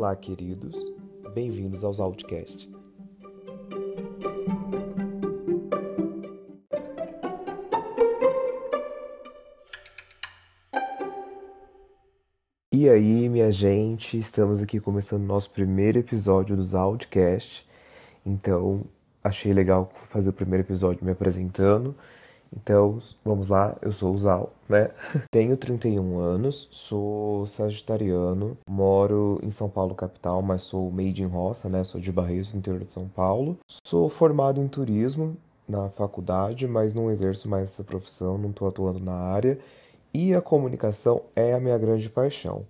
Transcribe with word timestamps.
Olá, 0.00 0.16
queridos. 0.16 0.78
Bem-vindos 1.34 1.84
aos 1.84 2.00
Outcast. 2.00 2.72
E 12.72 12.88
aí, 12.88 13.28
minha 13.28 13.52
gente, 13.52 14.18
estamos 14.18 14.62
aqui 14.62 14.80
começando 14.80 15.22
nosso 15.22 15.50
primeiro 15.50 15.98
episódio 15.98 16.56
dos 16.56 16.74
Outcast. 16.74 17.68
Então, 18.24 18.86
achei 19.22 19.52
legal 19.52 19.92
fazer 20.08 20.30
o 20.30 20.32
primeiro 20.32 20.64
episódio 20.64 21.04
me 21.04 21.10
apresentando. 21.10 21.94
Então, 22.52 22.98
vamos 23.24 23.48
lá, 23.48 23.76
eu 23.80 23.92
sou 23.92 24.12
o 24.12 24.18
Zal, 24.18 24.52
né? 24.68 24.90
Tenho 25.30 25.56
31 25.56 26.18
anos, 26.18 26.68
sou 26.72 27.46
sagitariano, 27.46 28.58
moro 28.68 29.38
em 29.42 29.50
São 29.50 29.68
Paulo 29.68 29.94
capital, 29.94 30.42
mas 30.42 30.62
sou 30.62 30.90
made 30.90 31.22
in 31.22 31.26
roça, 31.26 31.68
né? 31.68 31.84
Sou 31.84 32.00
de 32.00 32.10
Barreiros, 32.10 32.52
no 32.52 32.58
interior 32.58 32.84
de 32.84 32.90
São 32.90 33.08
Paulo. 33.08 33.56
Sou 33.86 34.08
formado 34.08 34.60
em 34.60 34.66
turismo 34.66 35.36
na 35.68 35.88
faculdade, 35.90 36.66
mas 36.66 36.94
não 36.94 37.10
exerço 37.10 37.48
mais 37.48 37.64
essa 37.64 37.84
profissão, 37.84 38.36
não 38.36 38.50
estou 38.50 38.68
atuando 38.68 38.98
na 38.98 39.14
área. 39.14 39.58
E 40.12 40.34
a 40.34 40.42
comunicação 40.42 41.22
é 41.36 41.54
a 41.54 41.60
minha 41.60 41.78
grande 41.78 42.10
paixão. 42.10 42.66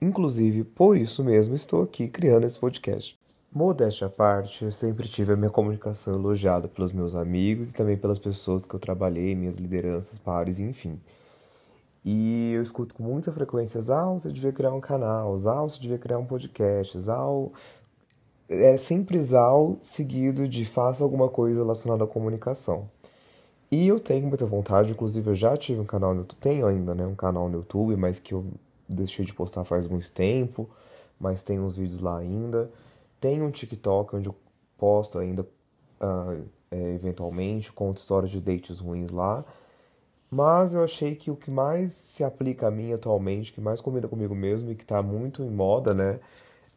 Inclusive, 0.00 0.62
por 0.62 0.94
isso 0.96 1.24
mesmo 1.24 1.54
estou 1.54 1.82
aqui 1.82 2.06
criando 2.06 2.44
esse 2.44 2.58
podcast. 2.58 3.18
Modéstia 3.56 4.06
à 4.06 4.10
parte, 4.10 4.66
eu 4.66 4.70
sempre 4.70 5.08
tive 5.08 5.32
a 5.32 5.36
minha 5.36 5.48
comunicação 5.48 6.14
elogiada 6.14 6.68
pelos 6.68 6.92
meus 6.92 7.14
amigos 7.14 7.70
e 7.70 7.74
também 7.74 7.96
pelas 7.96 8.18
pessoas 8.18 8.66
que 8.66 8.74
eu 8.74 8.78
trabalhei, 8.78 9.34
minhas 9.34 9.56
lideranças, 9.56 10.18
pares, 10.18 10.60
enfim. 10.60 11.00
E 12.04 12.52
eu 12.52 12.62
escuto 12.62 12.94
com 12.94 13.02
muita 13.02 13.32
frequência, 13.32 13.80
Zal, 13.80 14.18
você 14.18 14.30
devia 14.30 14.52
criar 14.52 14.74
um 14.74 14.80
canal, 14.80 15.34
Zal, 15.38 15.70
você 15.70 15.80
devia 15.80 15.96
criar 15.96 16.18
um 16.18 16.26
podcast, 16.26 17.00
Zal... 17.00 17.50
É 18.46 18.76
sempre 18.76 19.22
Zal 19.22 19.78
seguido 19.80 20.46
de 20.46 20.66
faça 20.66 21.02
alguma 21.02 21.30
coisa 21.30 21.62
relacionada 21.62 22.04
à 22.04 22.06
comunicação. 22.06 22.90
E 23.70 23.88
eu 23.88 23.98
tenho 23.98 24.26
muita 24.26 24.44
vontade, 24.44 24.90
inclusive 24.92 25.30
eu 25.30 25.34
já 25.34 25.56
tive 25.56 25.80
um 25.80 25.86
canal 25.86 26.12
no 26.12 26.20
YouTube, 26.20 26.40
tenho 26.42 26.66
ainda, 26.66 26.94
né, 26.94 27.06
um 27.06 27.14
canal 27.14 27.48
no 27.48 27.56
YouTube, 27.56 27.96
mas 27.96 28.18
que 28.18 28.34
eu 28.34 28.44
deixei 28.86 29.24
de 29.24 29.32
postar 29.32 29.64
faz 29.64 29.86
muito 29.86 30.12
tempo, 30.12 30.68
mas 31.18 31.42
tem 31.42 31.58
uns 31.58 31.74
vídeos 31.74 32.02
lá 32.02 32.18
ainda. 32.18 32.70
Tem 33.20 33.42
um 33.42 33.50
TikTok 33.50 34.16
onde 34.16 34.28
eu 34.28 34.34
posto 34.76 35.18
ainda, 35.18 35.42
uh, 35.42 36.44
eventualmente, 36.70 37.72
conto 37.72 37.98
histórias 37.98 38.30
de 38.30 38.40
dates 38.40 38.80
ruins 38.80 39.10
lá. 39.10 39.44
Mas 40.30 40.74
eu 40.74 40.82
achei 40.82 41.14
que 41.14 41.30
o 41.30 41.36
que 41.36 41.50
mais 41.50 41.92
se 41.92 42.24
aplica 42.24 42.66
a 42.66 42.70
mim 42.70 42.92
atualmente, 42.92 43.52
que 43.52 43.60
mais 43.60 43.80
combina 43.80 44.08
comigo 44.08 44.34
mesmo 44.34 44.70
e 44.70 44.74
que 44.74 44.82
está 44.82 45.00
muito 45.02 45.42
em 45.42 45.50
moda, 45.50 45.94
né, 45.94 46.18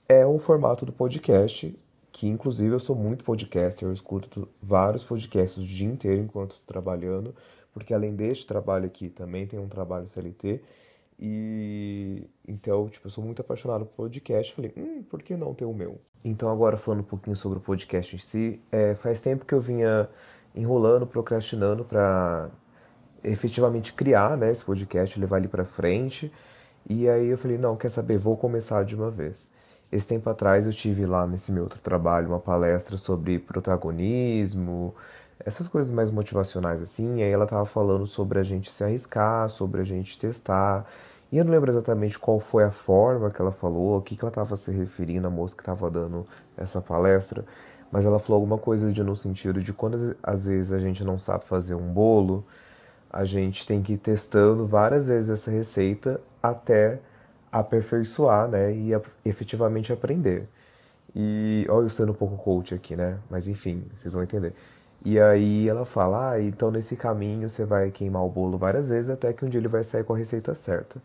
é 0.08 0.26
o 0.26 0.38
formato 0.38 0.86
do 0.86 0.94
podcast, 0.94 1.78
que 2.12 2.28
inclusive 2.28 2.74
eu 2.74 2.80
sou 2.80 2.96
muito 2.96 3.24
podcaster, 3.24 3.88
eu 3.88 3.94
escuto 3.94 4.48
vários 4.62 5.04
podcasts 5.04 5.64
o 5.64 5.66
dia 5.66 5.88
inteiro 5.88 6.22
enquanto 6.22 6.52
estou 6.52 6.68
trabalhando, 6.68 7.36
porque 7.74 7.94
além 7.94 8.16
deste 8.16 8.46
trabalho 8.46 8.86
aqui 8.86 9.10
também 9.10 9.48
tem 9.48 9.60
um 9.60 9.68
trabalho 9.68 10.08
CLT, 10.08 10.62
e 11.20 12.24
então, 12.48 12.88
tipo, 12.90 13.08
eu 13.08 13.12
sou 13.12 13.24
muito 13.24 13.42
apaixonado 13.42 13.86
por 13.86 13.96
podcast. 13.96 14.54
Falei, 14.54 14.74
hum, 14.76 15.04
por 15.10 15.22
que 15.22 15.36
não 15.36 15.54
ter 15.54 15.66
o 15.66 15.74
meu? 15.74 16.00
Então, 16.24 16.50
agora 16.50 16.78
falando 16.78 17.02
um 17.02 17.04
pouquinho 17.04 17.36
sobre 17.36 17.58
o 17.60 17.62
podcast 17.62 18.16
em 18.16 18.20
si, 18.20 18.62
é, 18.72 18.96
faz 18.96 19.22
tempo 19.22 19.46
que 19.46 19.54
eu 19.54 19.62
vinha 19.62 20.10
enrolando, 20.56 21.06
procrastinando 21.06 21.84
para 21.84 22.50
efetivamente 23.24 23.94
criar 23.94 24.38
né, 24.38 24.52
esse 24.52 24.64
podcast, 24.64 25.20
levar 25.20 25.38
ele 25.38 25.48
para 25.48 25.66
frente. 25.66 26.32
E 26.90 27.08
aí 27.10 27.28
eu 27.28 27.38
falei, 27.38 27.58
não, 27.58 27.76
quer 27.76 27.92
saber, 27.92 28.18
vou 28.18 28.38
começar 28.38 28.84
de 28.84 28.96
uma 28.96 29.12
vez. 29.12 29.52
Esse 29.92 30.08
tempo 30.08 30.30
atrás 30.30 30.66
eu 30.66 30.74
tive 30.74 31.06
lá 31.06 31.28
nesse 31.28 31.52
meu 31.52 31.64
outro 31.64 31.80
trabalho 31.80 32.30
uma 32.30 32.40
palestra 32.40 32.98
sobre 32.98 33.40
protagonismo, 33.40 34.94
essas 35.40 35.68
coisas 35.68 35.92
mais 35.92 36.12
motivacionais 36.12 36.82
assim. 36.82 37.22
Aí 37.24 37.30
ela 37.30 37.46
tava 37.46 37.66
falando 37.66 38.06
sobre 38.08 38.40
a 38.40 38.44
gente 38.44 38.72
se 38.72 38.84
arriscar, 38.84 39.50
sobre 39.50 39.82
a 39.82 39.84
gente 39.84 40.18
testar. 40.20 40.88
E 41.32 41.38
eu 41.38 41.46
não 41.46 41.52
lembro 41.52 41.72
exatamente 41.72 42.18
qual 42.18 42.40
foi 42.40 42.64
a 42.64 42.72
forma 42.72 43.30
que 43.30 43.40
ela 43.42 43.52
falou, 43.52 43.98
o 43.98 44.02
que, 44.02 44.16
que 44.16 44.24
ela 44.24 44.30
estava 44.30 44.56
se 44.56 44.72
referindo, 44.72 45.28
a 45.28 45.30
moça 45.30 45.56
que 45.56 45.62
estava 45.62 45.90
dando 45.90 46.26
essa 46.58 46.82
palestra, 46.82 47.46
mas 47.92 48.06
ela 48.06 48.20
falou 48.20 48.42
alguma 48.42 48.58
coisa 48.58 48.92
de 48.92 49.04
no 49.04 49.16
sentido 49.16 49.62
de 49.62 49.72
quando 49.74 50.16
às 50.24 50.46
vezes 50.46 50.74
a 50.74 50.80
gente 50.80 51.04
não 51.04 51.20
sabe 51.20 51.46
fazer 51.46 51.76
um 51.76 51.94
bolo, 51.94 52.44
a 53.12 53.26
gente 53.26 53.66
tem 53.68 53.82
que 53.82 53.94
ir 53.94 53.98
testando 53.98 54.66
várias 54.68 55.08
vezes 55.08 55.30
essa 55.30 55.52
receita 55.52 56.20
até 56.42 57.00
aperfeiçoar, 57.52 58.48
né, 58.48 58.74
e 58.74 58.92
efetivamente 59.26 59.92
aprender. 59.92 60.48
E 61.16 61.66
olha 61.70 61.86
eu 61.86 61.90
sendo 61.90 62.12
um 62.12 62.16
pouco 62.16 62.38
coach 62.38 62.74
aqui, 62.74 62.96
né? 62.96 63.18
Mas 63.30 63.48
enfim, 63.48 63.84
vocês 63.96 64.14
vão 64.14 64.24
entender. 64.24 64.54
E 65.04 65.20
aí 65.20 65.68
ela 65.68 65.86
fala: 65.86 66.32
"Ah, 66.32 66.42
então 66.42 66.72
nesse 66.72 66.96
caminho 66.96 67.50
você 67.50 67.66
vai 67.66 67.92
queimar 67.92 68.24
o 68.24 68.30
bolo 68.30 68.58
várias 68.58 68.90
vezes 68.90 69.10
até 69.10 69.34
que 69.34 69.46
um 69.46 69.50
dia 69.50 69.60
ele 69.60 69.68
vai 69.68 69.84
sair 69.84 70.04
com 70.04 70.14
a 70.14 70.18
receita 70.18 70.54
certa". 70.56 71.02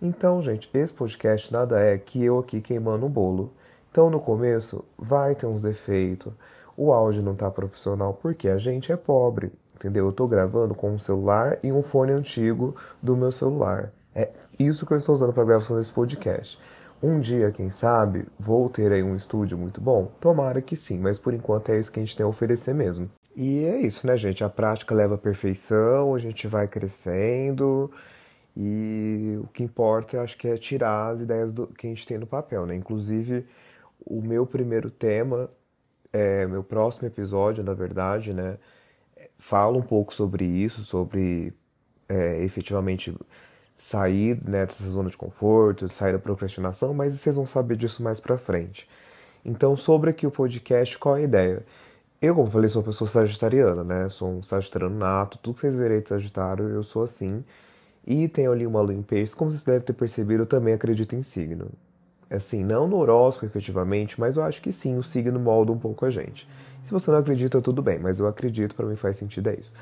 Então, 0.00 0.42
gente, 0.42 0.68
esse 0.74 0.92
podcast 0.92 1.50
nada 1.52 1.80
é 1.80 1.96
que 1.96 2.22
eu 2.22 2.38
aqui 2.38 2.60
queimando 2.60 3.06
o 3.06 3.08
bolo. 3.08 3.52
Então, 3.90 4.10
no 4.10 4.20
começo, 4.20 4.84
vai 4.98 5.34
ter 5.34 5.46
uns 5.46 5.62
defeitos. 5.62 6.32
O 6.76 6.92
áudio 6.92 7.22
não 7.22 7.34
tá 7.34 7.50
profissional 7.50 8.12
porque 8.12 8.48
a 8.48 8.58
gente 8.58 8.92
é 8.92 8.96
pobre, 8.96 9.50
entendeu? 9.74 10.06
Eu 10.06 10.12
tô 10.12 10.26
gravando 10.26 10.74
com 10.74 10.90
um 10.90 10.98
celular 10.98 11.58
e 11.62 11.72
um 11.72 11.82
fone 11.82 12.12
antigo 12.12 12.76
do 13.02 13.16
meu 13.16 13.32
celular. 13.32 13.90
É 14.14 14.30
isso 14.58 14.84
que 14.84 14.92
eu 14.92 14.98
estou 14.98 15.14
usando 15.14 15.32
para 15.32 15.44
gravação 15.44 15.78
desse 15.78 15.92
podcast. 15.92 16.58
Um 17.02 17.18
dia, 17.20 17.50
quem 17.50 17.70
sabe, 17.70 18.26
vou 18.38 18.68
ter 18.68 18.92
aí 18.92 19.02
um 19.02 19.16
estúdio 19.16 19.56
muito 19.56 19.80
bom? 19.80 20.10
Tomara 20.20 20.60
que 20.60 20.76
sim, 20.76 20.98
mas 20.98 21.18
por 21.18 21.32
enquanto 21.32 21.70
é 21.70 21.78
isso 21.78 21.90
que 21.90 21.98
a 21.98 22.02
gente 22.02 22.16
tem 22.16 22.24
a 22.24 22.28
oferecer 22.28 22.74
mesmo. 22.74 23.10
E 23.36 23.64
é 23.66 23.80
isso, 23.82 24.06
né, 24.06 24.16
gente? 24.16 24.42
A 24.42 24.48
prática 24.48 24.94
leva 24.94 25.16
à 25.16 25.18
perfeição, 25.18 26.14
a 26.14 26.18
gente 26.18 26.48
vai 26.48 26.66
crescendo. 26.66 27.92
E 28.56 29.38
o 29.42 29.48
que 29.48 29.62
importa, 29.62 30.22
acho 30.22 30.38
que 30.38 30.48
é 30.48 30.56
tirar 30.56 31.10
as 31.12 31.20
ideias 31.20 31.52
do, 31.52 31.66
que 31.66 31.86
a 31.86 31.90
gente 31.90 32.06
tem 32.06 32.16
no 32.18 32.26
papel, 32.26 32.64
né? 32.66 32.74
Inclusive, 32.74 33.46
o 34.00 34.22
meu 34.22 34.46
primeiro 34.46 34.90
tema, 34.90 35.50
é, 36.12 36.46
meu 36.46 36.64
próximo 36.64 37.06
episódio, 37.08 37.62
na 37.62 37.74
verdade, 37.74 38.32
né? 38.32 38.58
Fala 39.38 39.76
um 39.76 39.82
pouco 39.82 40.14
sobre 40.14 40.44
isso, 40.46 40.82
sobre 40.82 41.52
é, 42.08 42.42
efetivamente 42.42 43.14
sair 43.74 44.40
né, 44.48 44.66
dessa 44.66 44.88
zona 44.88 45.10
de 45.10 45.16
conforto, 45.16 45.88
sair 45.90 46.12
da 46.12 46.18
procrastinação, 46.18 46.94
mas 46.94 47.14
vocês 47.14 47.36
vão 47.36 47.46
saber 47.46 47.76
disso 47.76 48.02
mais 48.02 48.20
pra 48.20 48.38
frente. 48.38 48.88
Então, 49.44 49.76
sobre 49.76 50.10
aqui 50.10 50.26
o 50.26 50.30
podcast, 50.30 50.98
qual 50.98 51.16
é 51.16 51.20
a 51.20 51.24
ideia? 51.24 51.66
Eu, 52.20 52.34
como 52.34 52.50
falei, 52.50 52.68
sou 52.68 52.80
uma 52.82 52.86
pessoa 52.86 53.08
sagitariana, 53.08 53.84
né? 53.84 54.08
Sou 54.08 54.30
um 54.30 54.42
sagitariano 54.42 54.96
nato, 54.96 55.38
tudo 55.38 55.54
que 55.54 55.60
vocês 55.60 55.74
verem 55.74 56.00
de 56.00 56.08
Sagitário, 56.08 56.68
eu 56.68 56.82
sou 56.82 57.02
assim. 57.02 57.44
E 58.06 58.28
tenho 58.28 58.52
ali 58.52 58.66
uma 58.66 58.80
lua 58.80 58.94
em 58.94 59.02
peixes, 59.02 59.34
como 59.34 59.50
vocês 59.50 59.62
devem 59.64 59.80
ter 59.82 59.92
percebido, 59.92 60.42
eu 60.44 60.46
também 60.46 60.72
acredito 60.72 61.14
em 61.14 61.22
signo. 61.22 61.68
Assim, 62.30 62.64
não 62.64 62.88
no 62.88 62.96
horóscopo 62.96 63.46
efetivamente, 63.46 64.18
mas 64.18 64.36
eu 64.36 64.42
acho 64.44 64.62
que 64.62 64.72
sim, 64.72 64.96
o 64.96 65.02
signo 65.02 65.38
molda 65.38 65.72
um 65.72 65.78
pouco 65.78 66.04
a 66.06 66.10
gente. 66.10 66.48
Se 66.82 66.92
você 66.92 67.10
não 67.10 67.18
acredita, 67.18 67.60
tudo 67.60 67.82
bem, 67.82 67.98
mas 67.98 68.18
eu 68.18 68.26
acredito, 68.26 68.74
para 68.74 68.86
mim 68.86 68.96
faz 68.96 69.16
sentido, 69.16 69.48
é 69.48 69.54
isso. 69.54 69.72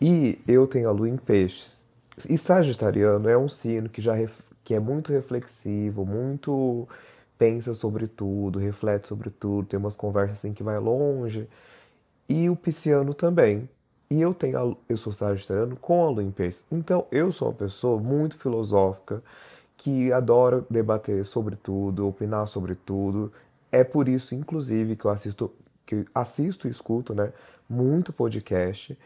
E 0.00 0.38
eu 0.46 0.66
tenho 0.66 0.88
a 0.88 0.92
lua 0.92 1.08
em 1.08 1.16
peixes. 1.16 1.86
E 2.28 2.38
Sagitariano 2.38 3.28
é 3.28 3.36
um 3.36 3.48
signo 3.48 3.88
que 3.88 4.00
já 4.00 4.14
que 4.64 4.74
é 4.74 4.80
muito 4.80 5.12
reflexivo, 5.12 6.04
muito 6.04 6.88
pensa 7.38 7.72
sobre 7.72 8.06
tudo, 8.08 8.58
reflete 8.58 9.06
sobre 9.06 9.30
tudo, 9.30 9.68
tem 9.68 9.78
umas 9.78 9.96
conversas 9.96 10.38
assim 10.38 10.52
que 10.52 10.62
vai 10.62 10.78
longe. 10.78 11.48
E 12.28 12.50
o 12.50 12.56
Pisciano 12.56 13.14
também. 13.14 13.68
E 14.10 14.20
eu 14.20 14.34
tenho 14.34 14.76
eu 14.88 14.96
sou 14.96 15.12
sagitariano 15.12 15.76
com 15.76 16.04
a 16.04 16.10
lua 16.10 16.22
em. 16.22 16.34
Então 16.72 17.06
eu 17.12 17.30
sou 17.30 17.48
uma 17.48 17.54
pessoa 17.54 18.00
muito 18.00 18.38
filosófica 18.38 19.22
que 19.76 20.12
adora 20.12 20.64
debater 20.68 21.24
sobre 21.24 21.56
tudo, 21.56 22.08
opinar 22.08 22.48
sobre 22.48 22.74
tudo. 22.74 23.32
É 23.70 23.84
por 23.84 24.08
isso, 24.08 24.34
inclusive, 24.34 24.96
que 24.96 25.04
eu 25.04 25.10
assisto, 25.10 25.52
que 25.86 26.04
assisto 26.14 26.66
e 26.66 26.70
escuto, 26.70 27.14
né, 27.14 27.32
muito 27.68 28.12
podcast, 28.12 28.98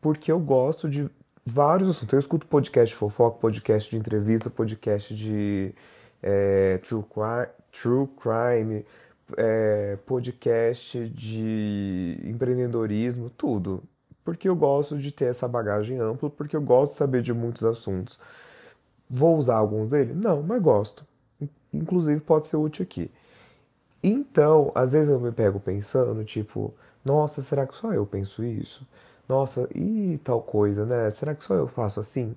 porque 0.00 0.32
eu 0.32 0.38
gosto 0.38 0.88
de 0.88 1.10
vários 1.44 1.90
assuntos. 1.90 2.12
Eu 2.12 2.20
escuto 2.20 2.46
podcast 2.46 2.94
de 2.94 2.98
fofoca, 2.98 3.38
podcast 3.38 3.90
de 3.90 3.96
entrevista, 3.96 4.48
podcast 4.48 5.14
de 5.14 5.74
é, 6.22 6.78
true, 6.78 7.02
crime, 7.02 7.48
true 7.80 8.08
crime, 8.16 8.86
é, 9.36 9.98
podcast 10.06 11.08
de 11.08 12.18
empreendedorismo, 12.24 13.30
tudo 13.30 13.82
porque 14.24 14.48
eu 14.48 14.56
gosto 14.56 14.98
de 14.98 15.12
ter 15.12 15.26
essa 15.26 15.46
bagagem 15.46 16.00
ampla, 16.00 16.30
porque 16.30 16.56
eu 16.56 16.62
gosto 16.62 16.92
de 16.92 16.98
saber 16.98 17.22
de 17.22 17.32
muitos 17.32 17.62
assuntos. 17.62 18.18
Vou 19.08 19.36
usar 19.36 19.56
alguns 19.56 19.90
deles? 19.90 20.16
Não, 20.16 20.42
mas 20.42 20.62
gosto. 20.62 21.04
Inclusive 21.72 22.20
pode 22.20 22.48
ser 22.48 22.56
útil 22.56 22.84
aqui. 22.84 23.10
Então, 24.02 24.72
às 24.74 24.92
vezes 24.92 25.10
eu 25.10 25.20
me 25.20 25.30
pego 25.30 25.60
pensando, 25.60 26.24
tipo, 26.24 26.72
nossa, 27.04 27.42
será 27.42 27.66
que 27.66 27.76
só 27.76 27.92
eu 27.92 28.06
penso 28.06 28.42
isso? 28.42 28.86
Nossa, 29.28 29.68
e 29.74 30.18
tal 30.24 30.42
coisa, 30.42 30.84
né? 30.86 31.10
Será 31.10 31.34
que 31.34 31.44
só 31.44 31.54
eu 31.54 31.66
faço 31.68 32.00
assim? 32.00 32.34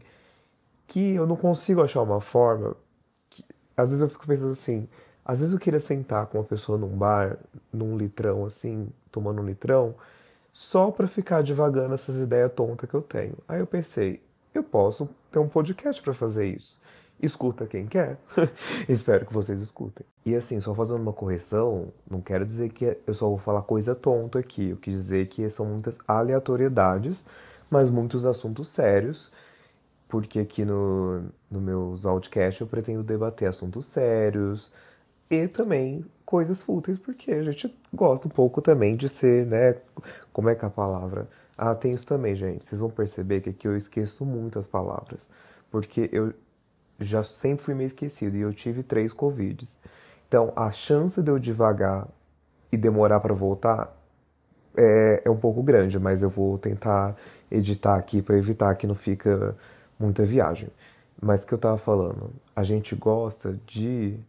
Que 0.88 1.16
eu 1.16 1.26
não 1.28 1.36
consigo 1.36 1.82
achar 1.82 2.02
uma 2.02 2.22
forma. 2.22 2.76
Que... 3.30 3.44
Às 3.76 3.90
vezes 3.90 4.02
eu 4.02 4.10
fico 4.10 4.28
pensando 4.28 4.52
assim, 4.52 4.88
Às 5.28 5.40
vezes 5.40 5.54
eu 5.54 5.60
queria 5.60 5.82
sentar 5.82 6.26
com 6.28 6.38
uma 6.38 6.44
pessoa 6.46 6.78
num 6.78 6.88
bar, 6.88 7.38
num 7.74 7.98
litrão 7.98 8.46
assim, 8.46 8.88
tomando 9.12 9.42
um 9.42 9.46
litrão, 9.46 9.94
só 10.54 10.90
pra 10.90 11.06
ficar 11.06 11.44
divagando 11.44 11.94
essas 11.94 12.16
ideias 12.16 12.50
tontas 12.54 12.90
que 12.90 12.96
eu 12.96 13.02
tenho. 13.02 13.34
Aí 13.46 13.60
eu 13.60 13.68
pensei, 13.68 14.22
eu 14.54 14.64
posso 14.64 15.10
ter 15.30 15.40
um 15.40 15.50
podcast 15.50 16.02
para 16.02 16.14
fazer 16.14 16.46
isso. 16.46 16.80
Escuta 17.22 17.66
quem 17.66 17.88
quer. 17.88 18.18
Espero 18.88 19.26
que 19.26 19.34
vocês 19.34 19.60
escutem. 19.60 20.06
E 20.26 20.34
assim, 20.34 20.62
só 20.62 20.74
fazendo 20.74 21.02
uma 21.02 21.12
correção, 21.12 21.92
não 22.10 22.22
quero 22.22 22.46
dizer 22.46 22.70
que 22.70 22.98
eu 23.06 23.14
só 23.14 23.28
vou 23.28 23.38
falar 23.38 23.64
coisa 23.64 23.94
tonta 23.94 24.40
aqui. 24.40 24.70
Eu 24.70 24.78
quis 24.78 24.94
dizer 24.94 25.28
que 25.28 25.50
são 25.50 25.66
muitas 25.66 25.98
aleatoriedades, 26.08 27.26
mas 27.70 27.90
muitos 27.90 28.26
assuntos 28.26 28.70
sérios 28.70 29.30
porque 30.08 30.40
aqui 30.40 30.64
no, 30.64 31.24
no 31.52 31.60
meus 31.60 32.06
outcasts 32.06 32.62
eu 32.62 32.68
pretendo 32.68 33.04
debater 33.04 33.50
assuntos 33.50 33.86
sérios 33.88 34.72
e 35.30 35.48
também 35.48 36.06
coisas 36.26 36.62
fúteis, 36.62 36.98
porque 36.98 37.32
a 37.32 37.44
gente 37.44 37.74
gosta 37.94 38.28
um 38.28 38.32
pouco 38.32 38.62
também 38.62 38.96
de 38.96 39.08
ser, 39.08 39.46
né? 39.46 39.76
Como 40.34 40.50
é 40.50 40.56
que 40.56 40.66
é 40.66 40.68
a 40.68 40.72
palavra? 40.72 41.28
Ah, 41.58 41.74
tem 41.74 41.94
isso 41.94 42.06
também, 42.06 42.36
gente. 42.36 42.66
Vocês 42.66 42.80
vão 42.80 42.90
perceber 42.90 43.42
que 43.42 43.50
aqui 43.50 43.68
eu 43.68 43.76
esqueço 43.76 44.26
muito 44.26 44.60
as 44.60 44.68
palavras, 44.68 45.30
porque 45.72 46.10
eu 46.12 46.34
já 47.00 47.24
sempre 47.24 47.64
fui 47.64 47.74
meio 47.74 47.88
esquecido 47.88 48.36
e 48.38 48.42
eu 48.42 48.54
tive 48.54 48.84
três 48.84 49.14
Covids. 49.14 49.80
Então, 50.28 50.52
a 50.56 50.72
chance 50.72 51.22
de 51.22 51.32
eu 51.32 51.40
devagar 51.40 52.08
e 52.72 52.78
demorar 52.78 53.20
para 53.20 53.34
voltar 53.34 53.96
é, 54.76 55.24
é 55.26 55.30
um 55.30 55.38
pouco 55.38 55.64
grande, 55.64 55.98
mas 56.00 56.22
eu 56.22 56.30
vou 56.30 56.58
tentar 56.58 57.16
editar 57.50 57.96
aqui 57.96 58.22
para 58.22 58.38
evitar 58.38 58.76
que 58.76 58.86
não 58.86 58.96
fica 58.96 59.56
muita 60.00 60.24
viagem. 60.26 60.70
Mas 61.20 61.44
que 61.44 61.54
eu 61.54 61.58
tava 61.58 61.78
falando, 61.78 62.32
a 62.56 62.64
gente 62.64 62.96
gosta 62.96 63.60
de 63.66 64.20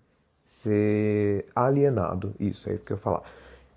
ser 0.62 1.46
alienado. 1.54 2.34
Isso, 2.38 2.68
é 2.68 2.74
isso 2.74 2.84
que 2.84 2.92
eu 2.92 2.96
ia 2.96 3.02
falar. 3.02 3.22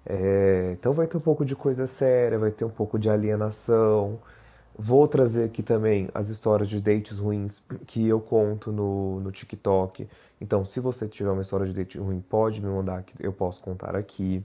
É, 0.05 0.75
então 0.79 0.93
vai 0.93 1.07
ter 1.07 1.17
um 1.17 1.21
pouco 1.21 1.45
de 1.45 1.55
coisa 1.55 1.85
séria, 1.87 2.39
vai 2.39 2.51
ter 2.51 2.65
um 2.65 2.69
pouco 2.69 2.97
de 2.97 3.09
alienação. 3.09 4.19
Vou 4.77 5.07
trazer 5.07 5.45
aqui 5.45 5.61
também 5.61 6.09
as 6.13 6.29
histórias 6.29 6.69
de 6.69 6.79
dates 6.79 7.19
ruins 7.19 7.63
que 7.85 8.07
eu 8.07 8.19
conto 8.19 8.71
no, 8.71 9.19
no 9.19 9.31
TikTok. 9.31 10.07
Então, 10.39 10.65
se 10.65 10.79
você 10.79 11.07
tiver 11.07 11.29
uma 11.29 11.41
história 11.43 11.65
de 11.65 11.73
date 11.73 11.99
ruim, 11.99 12.21
pode 12.21 12.61
me 12.61 12.67
mandar 12.69 13.03
que 13.03 13.13
eu 13.19 13.31
posso 13.33 13.61
contar 13.61 13.95
aqui. 13.95 14.43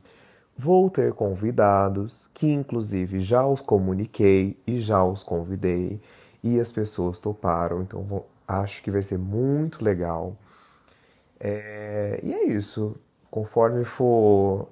Vou 0.59 0.91
ter 0.91 1.13
convidados 1.13 2.31
que, 2.35 2.51
inclusive, 2.53 3.21
já 3.21 3.47
os 3.47 3.61
comuniquei 3.61 4.59
e 4.67 4.81
já 4.81 5.05
os 5.05 5.23
convidei 5.23 6.01
e 6.43 6.61
as 6.61 6.71
pessoas 6.73 7.19
toparam, 7.19 7.83
então 7.83 8.03
vou, 8.03 8.29
acho 8.47 8.83
que 8.83 8.91
vai 8.91 9.03
ser 9.03 9.19
muito 9.19 9.85
legal. 9.85 10.37
É, 11.41 12.21
e 12.23 12.33
é 12.35 12.45
isso. 12.45 12.97
Conforme 13.31 13.85
for, 13.85 14.69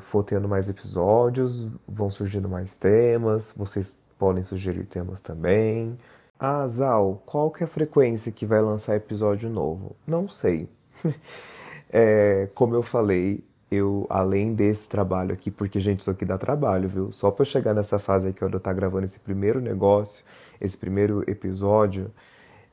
for 0.00 0.24
tendo 0.24 0.48
mais 0.48 0.68
episódios, 0.68 1.70
vão 1.88 2.10
surgindo 2.10 2.48
mais 2.48 2.78
temas, 2.78 3.54
vocês 3.56 3.98
podem 4.18 4.42
sugerir 4.44 4.84
temas 4.84 5.20
também. 5.20 5.98
Ah, 6.38 6.66
Zal, 6.68 7.22
qual 7.26 7.50
que 7.50 7.62
é 7.62 7.66
a 7.66 7.68
frequência 7.68 8.32
que 8.32 8.46
vai 8.46 8.60
lançar 8.60 8.96
episódio 8.96 9.50
novo? 9.50 9.96
Não 10.06 10.28
sei. 10.28 10.68
é, 11.92 12.48
como 12.54 12.74
eu 12.74 12.82
falei, 12.82 13.44
eu, 13.70 14.06
além 14.10 14.54
desse 14.54 14.88
trabalho 14.88 15.32
aqui, 15.32 15.50
porque, 15.50 15.78
gente, 15.80 16.00
isso 16.00 16.10
aqui 16.10 16.24
dá 16.24 16.36
trabalho, 16.38 16.88
viu? 16.88 17.12
Só 17.12 17.30
pra 17.30 17.44
chegar 17.44 17.74
nessa 17.74 17.98
fase 17.98 18.28
aqui, 18.28 18.44
onde 18.44 18.56
eu 18.56 18.60
tá 18.60 18.72
gravando 18.72 19.06
esse 19.06 19.20
primeiro 19.20 19.60
negócio, 19.60 20.24
esse 20.60 20.76
primeiro 20.76 21.22
episódio, 21.30 22.10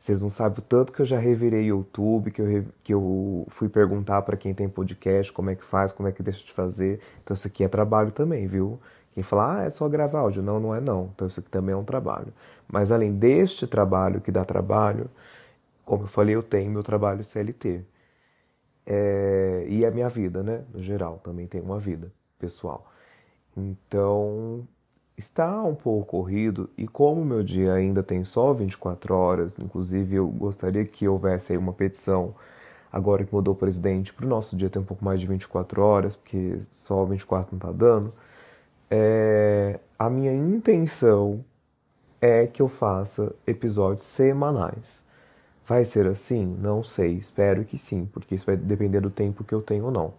vocês 0.07 0.21
não 0.21 0.29
sabem 0.29 0.59
o 0.59 0.61
tanto 0.61 0.93
que 0.93 1.01
eu 1.01 1.05
já 1.05 1.19
revirei 1.19 1.65
YouTube, 1.65 2.31
que 2.31 2.41
eu, 2.41 2.65
que 2.81 2.93
eu 2.93 3.45
fui 3.49 3.67
perguntar 3.67 4.21
para 4.21 4.37
quem 4.37 4.53
tem 4.53 4.69
podcast 4.69 5.33
como 5.33 5.49
é 5.49 5.55
que 5.55 5.65
faz, 5.65 5.91
como 5.91 6.07
é 6.07 6.13
que 6.13 6.23
deixa 6.23 6.45
de 6.45 6.53
fazer. 6.53 7.01
Então, 7.21 7.35
isso 7.35 7.45
aqui 7.45 7.61
é 7.61 7.67
trabalho 7.67 8.09
também, 8.11 8.47
viu? 8.47 8.79
Quem 9.13 9.21
fala, 9.21 9.59
ah, 9.59 9.63
é 9.65 9.69
só 9.69 9.89
gravar 9.89 10.19
áudio. 10.19 10.41
Não, 10.41 10.61
não 10.61 10.73
é 10.73 10.79
não. 10.79 11.11
Então, 11.13 11.27
isso 11.27 11.41
aqui 11.41 11.49
também 11.49 11.73
é 11.73 11.77
um 11.77 11.83
trabalho. 11.83 12.33
Mas, 12.69 12.89
além 12.89 13.11
deste 13.13 13.67
trabalho 13.67 14.21
que 14.21 14.31
dá 14.31 14.45
trabalho, 14.45 15.09
como 15.85 16.03
eu 16.03 16.07
falei, 16.07 16.35
eu 16.35 16.43
tenho 16.43 16.71
meu 16.71 16.83
trabalho 16.83 17.23
CLT. 17.23 17.83
É, 18.85 19.65
e 19.67 19.85
a 19.85 19.91
minha 19.91 20.07
vida, 20.07 20.41
né? 20.41 20.63
No 20.73 20.81
geral, 20.81 21.19
também 21.23 21.47
tem 21.47 21.61
uma 21.61 21.79
vida 21.79 22.13
pessoal. 22.39 22.89
Então, 23.57 24.65
está 25.17 25.63
um 25.63 25.75
pouco 25.75 26.05
corrido 26.05 26.69
e 26.77 26.87
como 26.87 27.25
meu 27.25 27.43
dia 27.43 27.73
ainda 27.73 28.03
tem 28.03 28.23
só 28.23 28.53
24 28.53 29.15
horas, 29.15 29.59
inclusive 29.59 30.15
eu 30.15 30.27
gostaria 30.27 30.85
que 30.85 31.07
houvesse 31.07 31.53
aí 31.53 31.57
uma 31.57 31.73
petição 31.73 32.35
agora 32.91 33.25
que 33.25 33.33
mudou 33.33 33.53
o 33.53 33.57
presidente 33.57 34.13
para 34.13 34.25
o 34.25 34.29
nosso 34.29 34.55
dia 34.55 34.69
ter 34.69 34.79
um 34.79 34.83
pouco 34.85 35.03
mais 35.03 35.19
de 35.19 35.27
24 35.27 35.81
horas, 35.81 36.15
porque 36.15 36.59
só 36.71 37.05
24 37.05 37.49
não 37.53 37.57
está 37.57 37.71
dando. 37.71 38.13
É, 38.91 39.79
a 39.99 40.09
minha 40.09 40.33
intenção 40.33 41.43
é 42.21 42.47
que 42.47 42.61
eu 42.61 42.67
faça 42.69 43.35
episódios 43.47 44.03
semanais. 44.07 45.03
Vai 45.65 45.85
ser 45.85 46.07
assim? 46.07 46.45
Não 46.61 46.83
sei, 46.83 47.13
espero 47.17 47.65
que 47.65 47.77
sim, 47.77 48.05
porque 48.07 48.35
isso 48.35 48.45
vai 48.45 48.57
depender 48.57 49.01
do 49.01 49.09
tempo 49.11 49.43
que 49.43 49.53
eu 49.53 49.61
tenho 49.61 49.85
ou 49.85 49.91
não. 49.91 50.13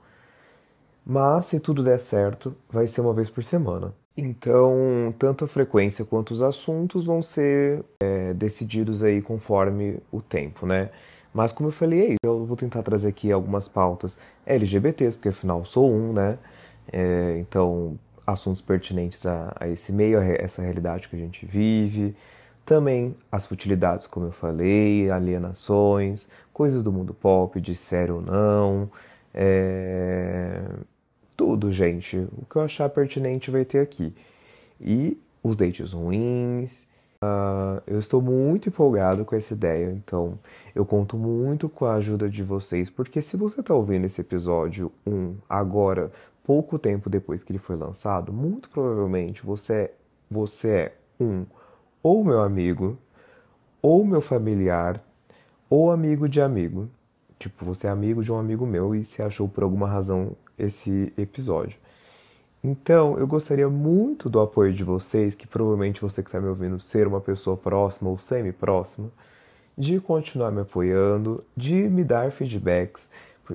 Mas 1.05 1.47
se 1.47 1.61
tudo 1.61 1.83
der 1.83 1.99
certo, 2.01 2.55
vai 2.71 2.87
ser 2.87 3.01
uma 3.01 3.15
vez 3.15 3.31
por 3.31 3.43
semana. 3.43 3.95
Então, 4.21 5.15
tanto 5.17 5.45
a 5.45 5.49
frequência 5.49 6.05
quanto 6.05 6.33
os 6.33 6.43
assuntos 6.43 7.07
vão 7.07 7.23
ser 7.23 7.85
é, 8.03 8.35
decididos 8.35 9.05
aí 9.05 9.23
conforme 9.23 10.01
o 10.11 10.21
tempo, 10.21 10.67
né? 10.67 10.91
Mas 11.33 11.53
como 11.53 11.69
eu 11.69 11.73
falei, 11.73 12.17
eu 12.25 12.45
vou 12.45 12.57
tentar 12.57 12.83
trazer 12.83 13.07
aqui 13.09 13.31
algumas 13.31 13.69
pautas 13.69 14.19
LGBTs, 14.45 15.17
porque 15.17 15.29
afinal 15.29 15.65
sou 15.65 15.89
um, 15.89 16.13
né? 16.13 16.37
É, 16.93 17.37
então, 17.39 17.97
assuntos 18.27 18.61
pertinentes 18.61 19.25
a, 19.25 19.55
a 19.55 19.69
esse 19.69 19.93
meio, 19.93 20.19
a 20.19 20.25
essa 20.25 20.63
realidade 20.63 21.09
que 21.09 21.15
a 21.15 21.19
gente 21.19 21.47
vive 21.47 22.17
também 22.67 23.17
as 23.33 23.47
futilidades, 23.47 24.07
como 24.07 24.27
eu 24.27 24.33
falei, 24.33 25.11
alienações, 25.11 26.29
coisas 26.53 26.83
do 26.83 26.93
mundo 26.93 27.15
pop, 27.15 27.59
de 27.61 27.75
sério 27.75 28.17
ou 28.17 28.21
não. 28.21 28.91
É... 29.33 30.61
Tudo, 31.39 31.71
gente. 31.71 32.19
O 32.19 32.45
que 32.51 32.57
eu 32.57 32.63
achar 32.63 32.89
pertinente 32.91 33.49
vai 33.49 33.65
ter 33.65 33.79
aqui. 33.79 34.13
E 34.81 35.17
os 35.41 35.57
dates 35.57 35.93
ruins. 35.93 36.89
Uh, 37.23 37.81
eu 37.87 37.99
estou 38.01 38.21
muito 38.21 38.69
empolgado 38.69 39.25
com 39.25 39.35
essa 39.35 39.53
ideia, 39.53 39.91
então 39.91 40.39
eu 40.73 40.85
conto 40.87 41.17
muito 41.17 41.69
com 41.69 41.85
a 41.85 41.95
ajuda 41.95 42.31
de 42.31 42.45
vocês, 42.45 42.89
porque 42.89 43.21
se 43.21 43.37
você 43.37 43.59
está 43.59 43.75
ouvindo 43.75 44.05
esse 44.05 44.21
episódio 44.21 44.93
1 45.05 45.35
agora, 45.49 46.13
pouco 46.45 46.79
tempo 46.79 47.11
depois 47.11 47.43
que 47.43 47.51
ele 47.51 47.59
foi 47.59 47.75
lançado, 47.75 48.33
muito 48.33 48.71
provavelmente 48.71 49.45
você, 49.45 49.91
você 50.31 50.71
é 50.71 50.93
um 51.21 51.45
ou 52.05 52.23
meu 52.25 52.41
amigo, 52.41 52.97
ou 53.83 54.05
meu 54.05 54.21
familiar, 54.21 55.03
ou 55.69 55.91
amigo 55.91 56.29
de 56.29 56.41
amigo. 56.41 56.89
Tipo, 57.39 57.65
você 57.65 57.87
é 57.87 57.91
amigo 57.91 58.23
de 58.23 58.33
um 58.33 58.39
amigo 58.39 58.67
meu 58.67 58.95
e 58.95 59.05
se 59.05 59.23
achou 59.23 59.49
por 59.49 59.63
alguma 59.63 59.89
razão 59.89 60.33
esse 60.59 61.13
episódio. 61.17 61.79
Então, 62.63 63.17
eu 63.19 63.27
gostaria 63.27 63.69
muito 63.69 64.29
do 64.29 64.41
apoio 64.41 64.73
de 64.73 64.83
vocês, 64.83 65.35
que 65.35 65.47
provavelmente 65.47 66.03
você 66.03 66.23
que 66.23 66.29
está 66.29 66.41
me 66.41 66.49
ouvindo 66.49 66.81
ser 66.81 67.07
uma 67.07 67.21
pessoa 67.21 67.57
próxima 67.57 68.11
ou 68.11 68.19
semi-próxima, 68.19 69.11
de 69.77 70.01
continuar 70.01 70.51
me 70.51 70.63
apoiando, 70.63 71.45
de 71.57 71.75
me 71.75 72.03
dar 72.03 72.33
feedbacks. 72.33 73.09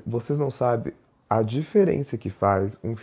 Vocês 0.06 0.38
não 0.38 0.50
sabem 0.50 0.94
a 1.28 1.42
diferença 1.42 2.16
que 2.16 2.30
faz 2.30 2.78
um, 2.82 2.94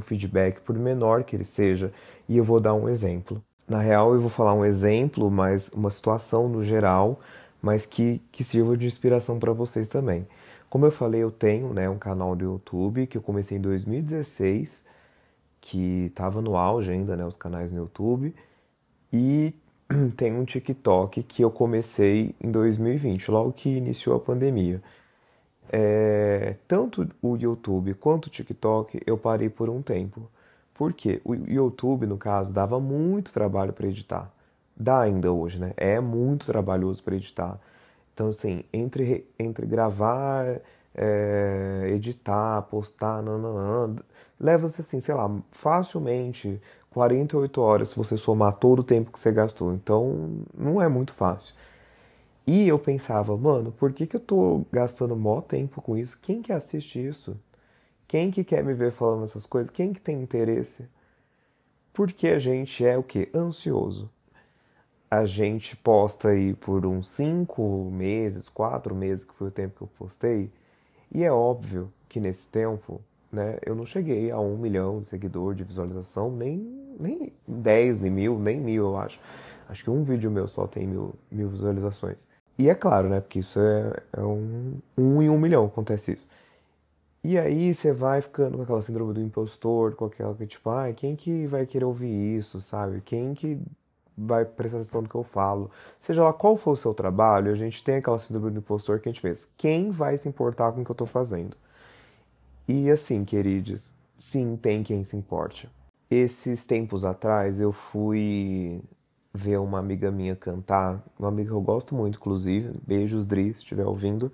feedback, 0.00 0.60
por 0.60 0.78
menor 0.78 1.24
que 1.24 1.34
ele 1.34 1.44
seja, 1.44 1.92
e 2.28 2.36
eu 2.36 2.44
vou 2.44 2.60
dar 2.60 2.74
um 2.74 2.88
exemplo. 2.88 3.42
Na 3.66 3.80
real, 3.80 4.14
eu 4.14 4.20
vou 4.20 4.30
falar 4.30 4.54
um 4.54 4.64
exemplo, 4.64 5.30
mas 5.30 5.68
uma 5.70 5.90
situação 5.90 6.48
no 6.48 6.62
geral, 6.62 7.18
mas 7.64 7.86
que, 7.86 8.20
que 8.30 8.44
sirva 8.44 8.76
de 8.76 8.86
inspiração 8.86 9.38
para 9.38 9.50
vocês 9.54 9.88
também. 9.88 10.26
Como 10.68 10.84
eu 10.84 10.90
falei, 10.90 11.22
eu 11.22 11.30
tenho 11.30 11.72
né, 11.72 11.88
um 11.88 11.96
canal 11.96 12.36
do 12.36 12.44
YouTube 12.44 13.06
que 13.06 13.16
eu 13.16 13.22
comecei 13.22 13.56
em 13.56 13.60
2016, 13.60 14.84
que 15.62 16.06
estava 16.06 16.42
no 16.42 16.58
auge 16.58 16.92
ainda, 16.92 17.16
né, 17.16 17.24
os 17.24 17.36
canais 17.36 17.72
no 17.72 17.78
YouTube, 17.78 18.34
e 19.10 19.54
tem 20.14 20.34
um 20.34 20.44
TikTok 20.44 21.22
que 21.22 21.42
eu 21.42 21.50
comecei 21.50 22.34
em 22.38 22.50
2020, 22.50 23.30
logo 23.30 23.50
que 23.52 23.70
iniciou 23.70 24.14
a 24.16 24.20
pandemia. 24.20 24.82
É, 25.72 26.56
tanto 26.68 27.08
o 27.22 27.34
YouTube 27.34 27.94
quanto 27.94 28.26
o 28.26 28.30
TikTok 28.30 29.00
eu 29.06 29.16
parei 29.16 29.48
por 29.48 29.70
um 29.70 29.80
tempo. 29.80 30.28
Porque 30.74 31.22
o 31.24 31.34
YouTube, 31.34 32.04
no 32.06 32.18
caso, 32.18 32.52
dava 32.52 32.78
muito 32.78 33.32
trabalho 33.32 33.72
para 33.72 33.86
editar. 33.86 34.33
Dá 34.76 35.00
ainda 35.00 35.32
hoje, 35.32 35.58
né? 35.58 35.72
É 35.76 36.00
muito 36.00 36.46
trabalhoso 36.46 37.02
para 37.02 37.16
editar. 37.16 37.58
Então, 38.12 38.28
assim, 38.30 38.64
entre, 38.72 39.26
entre 39.38 39.66
gravar, 39.66 40.60
é, 40.94 41.84
editar, 41.88 42.62
postar, 42.62 43.22
leva-se, 44.38 44.80
assim, 44.80 45.00
sei 45.00 45.14
lá, 45.14 45.30
facilmente 45.50 46.60
48 46.90 47.60
horas 47.60 47.90
se 47.90 47.96
você 47.96 48.16
somar 48.16 48.56
todo 48.56 48.80
o 48.80 48.84
tempo 48.84 49.10
que 49.12 49.18
você 49.18 49.32
gastou. 49.32 49.74
Então, 49.74 50.44
não 50.56 50.80
é 50.80 50.88
muito 50.88 51.12
fácil. 51.14 51.54
E 52.46 52.68
eu 52.68 52.78
pensava, 52.78 53.36
mano, 53.36 53.72
por 53.72 53.92
que, 53.92 54.06
que 54.06 54.16
eu 54.16 54.20
tô 54.20 54.64
gastando 54.72 55.16
mó 55.16 55.40
tempo 55.40 55.80
com 55.82 55.96
isso? 55.96 56.18
Quem 56.20 56.42
que 56.42 56.52
assiste 56.52 57.04
isso? 57.04 57.36
Quem 58.06 58.30
que 58.30 58.44
quer 58.44 58.62
me 58.64 58.74
ver 58.74 58.92
falando 58.92 59.24
essas 59.24 59.46
coisas? 59.46 59.70
Quem 59.70 59.92
que 59.92 60.00
tem 60.00 60.22
interesse? 60.22 60.86
Porque 61.92 62.28
a 62.28 62.38
gente 62.38 62.84
é 62.84 62.98
o 62.98 63.02
quê? 63.02 63.30
Ansioso. 63.34 64.10
A 65.14 65.26
gente 65.26 65.76
posta 65.76 66.30
aí 66.30 66.54
por 66.54 66.84
uns 66.84 67.08
cinco 67.08 67.88
meses, 67.92 68.48
quatro 68.48 68.96
meses, 68.96 69.24
que 69.24 69.32
foi 69.32 69.46
o 69.46 69.50
tempo 69.52 69.76
que 69.76 69.82
eu 69.82 69.90
postei. 69.96 70.50
E 71.12 71.22
é 71.22 71.30
óbvio 71.30 71.88
que 72.08 72.18
nesse 72.18 72.48
tempo, 72.48 73.00
né, 73.30 73.58
eu 73.64 73.76
não 73.76 73.86
cheguei 73.86 74.32
a 74.32 74.40
um 74.40 74.56
milhão 74.56 75.00
de 75.00 75.06
seguidor 75.06 75.54
de 75.54 75.62
visualização, 75.62 76.32
nem, 76.32 76.58
nem 76.98 77.32
10, 77.46 78.00
nem 78.00 78.10
mil, 78.10 78.40
nem 78.40 78.60
mil, 78.60 78.86
eu 78.86 78.96
acho. 78.98 79.20
Acho 79.68 79.84
que 79.84 79.90
um 79.90 80.02
vídeo 80.02 80.32
meu 80.32 80.48
só 80.48 80.66
tem 80.66 80.84
mil, 80.84 81.14
mil 81.30 81.48
visualizações. 81.48 82.26
E 82.58 82.68
é 82.68 82.74
claro, 82.74 83.08
né? 83.08 83.20
Porque 83.20 83.38
isso 83.38 83.60
é, 83.60 83.92
é 84.14 84.20
um, 84.20 84.80
um 84.98 85.22
em 85.22 85.30
um 85.30 85.38
milhão 85.38 85.66
acontece 85.66 86.14
isso. 86.14 86.28
E 87.22 87.38
aí 87.38 87.72
você 87.72 87.92
vai 87.92 88.20
ficando 88.20 88.56
com 88.56 88.64
aquela 88.64 88.82
síndrome 88.82 89.14
do 89.14 89.20
impostor, 89.20 89.94
com 89.94 90.06
aquela 90.06 90.34
que 90.34 90.44
tipo, 90.44 90.70
ai, 90.70 90.92
quem 90.92 91.14
que 91.14 91.46
vai 91.46 91.66
querer 91.66 91.84
ouvir 91.84 92.36
isso, 92.36 92.60
sabe? 92.60 93.00
Quem 93.00 93.32
que 93.32 93.60
vai 94.16 94.44
prestar 94.44 94.78
atenção 94.78 95.02
no 95.02 95.08
que 95.08 95.14
eu 95.14 95.24
falo? 95.24 95.70
Seja 96.00 96.22
lá 96.22 96.32
qual 96.32 96.56
for 96.56 96.72
o 96.72 96.76
seu 96.76 96.94
trabalho, 96.94 97.52
a 97.52 97.54
gente 97.54 97.82
tem 97.82 97.96
aquela 97.96 98.18
síndrome 98.18 98.50
do 98.50 98.58
impostor 98.58 99.00
que 99.00 99.08
a 99.08 99.12
gente 99.12 99.22
pensa, 99.22 99.48
quem 99.56 99.90
vai 99.90 100.16
se 100.18 100.28
importar 100.28 100.72
com 100.72 100.82
o 100.82 100.84
que 100.84 100.90
eu 100.90 100.94
tô 100.94 101.06
fazendo? 101.06 101.56
E 102.66 102.90
assim, 102.90 103.24
queridos, 103.24 103.94
sim, 104.16 104.56
tem 104.56 104.82
quem 104.82 105.04
se 105.04 105.16
importe. 105.16 105.68
Esses 106.10 106.64
tempos 106.64 107.04
atrás 107.04 107.60
eu 107.60 107.72
fui 107.72 108.80
ver 109.34 109.58
uma 109.58 109.80
amiga 109.80 110.10
minha 110.12 110.36
cantar, 110.36 111.02
uma 111.18 111.28
amiga 111.28 111.50
que 111.50 111.54
eu 111.54 111.60
gosto 111.60 111.94
muito, 111.94 112.18
inclusive, 112.18 112.72
beijos, 112.86 113.26
Dri, 113.26 113.52
se 113.52 113.58
estiver 113.58 113.84
ouvindo. 113.84 114.32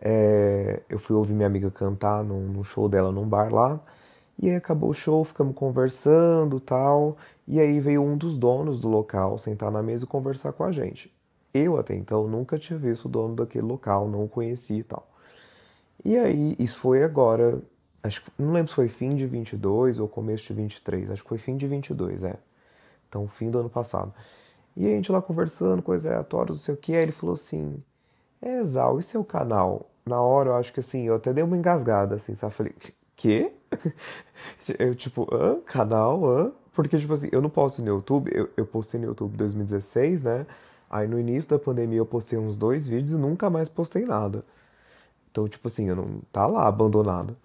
É, 0.00 0.82
eu 0.90 0.98
fui 0.98 1.14
ouvir 1.16 1.32
minha 1.32 1.46
amiga 1.46 1.70
cantar 1.70 2.24
num, 2.24 2.40
num, 2.48 2.64
show 2.64 2.88
dela 2.88 3.12
num 3.12 3.26
bar 3.26 3.52
lá, 3.54 3.80
e 4.40 4.48
aí 4.50 4.56
acabou 4.56 4.90
o 4.90 4.94
show, 4.94 5.24
ficamos 5.24 5.54
conversando 5.54 6.58
tal, 6.60 7.16
e 7.46 7.60
aí 7.60 7.80
veio 7.80 8.02
um 8.02 8.16
dos 8.16 8.36
donos 8.36 8.80
do 8.80 8.88
local 8.88 9.38
sentar 9.38 9.70
na 9.70 9.82
mesa 9.82 10.04
e 10.04 10.08
conversar 10.08 10.52
com 10.52 10.64
a 10.64 10.72
gente. 10.72 11.12
Eu 11.52 11.78
até 11.78 11.94
então 11.94 12.26
nunca 12.26 12.58
tinha 12.58 12.78
visto 12.78 13.06
o 13.06 13.08
dono 13.08 13.36
daquele 13.36 13.66
local, 13.66 14.08
não 14.08 14.24
o 14.24 14.28
conhecia 14.28 14.78
e 14.78 14.82
tal. 14.82 15.08
E 16.04 16.18
aí, 16.18 16.56
isso 16.58 16.80
foi 16.80 17.02
agora, 17.02 17.62
acho 18.02 18.22
não 18.38 18.52
lembro 18.52 18.68
se 18.68 18.74
foi 18.74 18.88
fim 18.88 19.14
de 19.14 19.26
22 19.26 20.00
ou 20.00 20.08
começo 20.08 20.48
de 20.48 20.54
23, 20.54 21.10
acho 21.10 21.22
que 21.22 21.28
foi 21.28 21.38
fim 21.38 21.56
de 21.56 21.66
22, 21.66 22.24
é. 22.24 22.36
Então, 23.08 23.28
fim 23.28 23.50
do 23.50 23.60
ano 23.60 23.70
passado. 23.70 24.12
E 24.76 24.86
a 24.86 24.90
gente 24.90 25.12
lá 25.12 25.22
conversando, 25.22 25.82
coisa 25.82 26.08
aleatória, 26.10 26.52
não 26.52 26.58
sei 26.58 26.74
o 26.74 26.76
que, 26.78 26.94
aí 26.94 27.02
ele 27.04 27.12
falou 27.12 27.34
assim: 27.34 27.82
É, 28.42 28.62
Zal, 28.64 28.98
e 28.98 29.02
seu 29.02 29.24
canal? 29.24 29.90
Na 30.04 30.20
hora 30.20 30.50
eu 30.50 30.56
acho 30.56 30.72
que 30.72 30.80
assim, 30.80 31.04
eu 31.04 31.14
até 31.16 31.32
dei 31.32 31.44
uma 31.44 31.56
engasgada, 31.56 32.16
assim, 32.16 32.34
sabe? 32.34 32.54
Falei: 32.54 32.74
Quê? 33.16 33.52
eu, 34.78 34.94
tipo, 34.94 35.28
hã? 35.32 35.60
Canal? 35.62 36.24
Hã? 36.26 36.52
Porque, 36.72 36.98
tipo 36.98 37.12
assim, 37.12 37.28
eu 37.32 37.40
não 37.40 37.50
posto 37.50 37.82
no 37.82 37.88
YouTube, 37.88 38.30
eu, 38.34 38.50
eu 38.56 38.66
postei 38.66 39.00
no 39.00 39.06
YouTube 39.06 39.34
em 39.34 39.36
2016, 39.36 40.22
né? 40.24 40.46
Aí 40.90 41.06
no 41.08 41.18
início 41.18 41.50
da 41.50 41.58
pandemia 41.58 41.98
eu 41.98 42.06
postei 42.06 42.38
uns 42.38 42.56
dois 42.56 42.86
vídeos 42.86 43.12
e 43.12 43.16
nunca 43.16 43.50
mais 43.50 43.68
postei 43.68 44.04
nada. 44.04 44.44
Então, 45.30 45.48
tipo 45.48 45.68
assim, 45.68 45.88
eu 45.88 45.96
não 45.96 46.20
tá 46.32 46.46
lá 46.46 46.68
abandonado. 46.68 47.36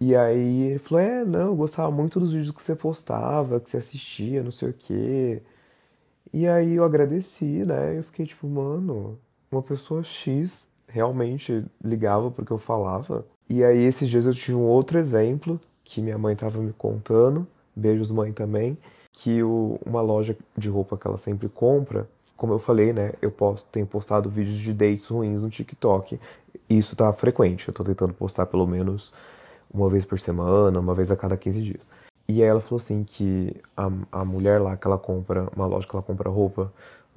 E 0.00 0.14
aí 0.16 0.62
ele 0.72 0.78
falou: 0.78 1.00
É, 1.04 1.24
não, 1.24 1.40
eu 1.48 1.56
gostava 1.56 1.90
muito 1.90 2.20
dos 2.20 2.32
vídeos 2.32 2.52
que 2.52 2.62
você 2.62 2.76
postava, 2.76 3.60
que 3.60 3.70
você 3.70 3.78
assistia, 3.78 4.42
não 4.42 4.50
sei 4.52 4.70
o 4.70 4.74
quê. 4.74 5.42
E 6.32 6.46
aí 6.48 6.74
eu 6.74 6.84
agradeci, 6.84 7.64
né? 7.64 7.98
Eu 7.98 8.02
fiquei 8.04 8.26
tipo, 8.26 8.46
mano, 8.48 9.18
uma 9.50 9.62
pessoa 9.62 10.02
X 10.02 10.68
realmente 10.86 11.64
ligava 11.82 12.30
porque 12.30 12.52
eu 12.52 12.58
falava. 12.58 13.26
E 13.48 13.64
aí 13.64 13.84
esses 13.84 14.08
dias 14.08 14.26
eu 14.26 14.34
tive 14.34 14.56
um 14.56 14.64
outro 14.64 14.98
exemplo 14.98 15.60
que 15.82 16.02
minha 16.02 16.18
mãe 16.18 16.36
tava 16.36 16.60
me 16.60 16.72
contando, 16.72 17.46
beijos 17.74 18.10
mãe 18.10 18.32
também, 18.32 18.76
que 19.10 19.42
o, 19.42 19.78
uma 19.86 20.02
loja 20.02 20.36
de 20.56 20.68
roupa 20.68 20.98
que 20.98 21.06
ela 21.06 21.16
sempre 21.16 21.48
compra, 21.48 22.06
como 22.36 22.52
eu 22.52 22.58
falei, 22.58 22.92
né? 22.92 23.14
Eu 23.22 23.30
posto, 23.32 23.66
tenho 23.72 23.86
postado 23.86 24.28
vídeos 24.28 24.58
de 24.58 24.72
dates 24.72 25.06
ruins 25.06 25.42
no 25.42 25.48
TikTok. 25.50 26.20
Isso 26.68 26.94
tá 26.94 27.12
frequente, 27.12 27.66
eu 27.66 27.74
tô 27.74 27.82
tentando 27.82 28.12
postar 28.12 28.46
pelo 28.46 28.66
menos 28.66 29.12
uma 29.72 29.88
vez 29.88 30.04
por 30.04 30.20
semana, 30.20 30.78
uma 30.78 30.94
vez 30.94 31.10
a 31.10 31.16
cada 31.16 31.36
15 31.36 31.62
dias. 31.62 31.88
E 32.28 32.42
aí 32.42 32.48
ela 32.48 32.60
falou 32.60 32.76
assim 32.76 33.02
que 33.02 33.56
a, 33.76 33.90
a 34.12 34.24
mulher 34.24 34.60
lá 34.60 34.76
que 34.76 34.86
ela 34.86 34.98
compra, 34.98 35.48
uma 35.56 35.66
loja 35.66 35.86
que 35.86 35.96
ela 35.96 36.02
compra 36.02 36.28
roupa 36.28 36.70